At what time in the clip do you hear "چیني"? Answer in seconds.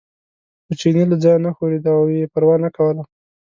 0.79-1.03